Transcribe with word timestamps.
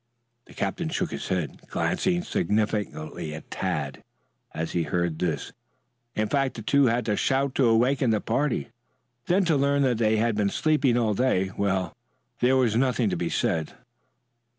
The 0.47 0.55
captain 0.55 0.89
shook 0.89 1.11
his 1.11 1.27
head, 1.27 1.61
glancing 1.69 2.23
significantly 2.23 3.35
at 3.35 3.51
Tad 3.51 4.01
as 4.51 4.71
he 4.71 4.81
heard 4.81 5.19
this. 5.19 5.51
In 6.15 6.27
fact 6.27 6.55
the 6.55 6.63
two 6.63 6.87
had 6.87 7.05
to 7.05 7.15
shout 7.15 7.53
to 7.53 7.67
awaken 7.67 8.09
the 8.09 8.19
party. 8.19 8.69
Then 9.27 9.45
to 9.45 9.55
learn 9.55 9.83
that 9.83 9.99
they 9.99 10.17
had 10.17 10.33
been 10.35 10.49
sleeping 10.49 10.97
all 10.97 11.13
day 11.13 11.51
well, 11.55 11.95
there 12.39 12.57
was 12.57 12.75
nothing 12.75 13.11
to 13.11 13.15
be 13.15 13.29
said. 13.29 13.73